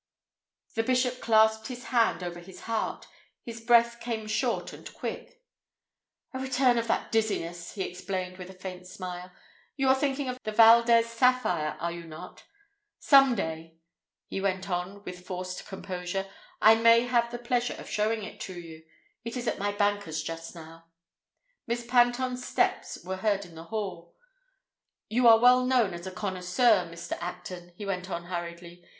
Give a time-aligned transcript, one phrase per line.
[0.73, 3.05] The bishop clasped his hand over his heart.
[3.43, 5.43] His breath came short and quick.
[6.33, 9.31] "A return of that dizziness," he explained with a faint smile.
[9.77, 12.45] "You are thinking of the Valdez sapphire, are you not?
[12.97, 13.77] Some day,"
[14.25, 16.27] he went on with forced composure,
[16.59, 18.83] "I may have the pleasure of showing it to you.
[19.23, 20.85] It is at my banker's just now."
[21.67, 24.15] Miss Panton's steps were heard in the hall.
[25.09, 27.15] "You are well known as a connoisseur, Mr.
[27.21, 28.83] Acton," he went on hurriedly.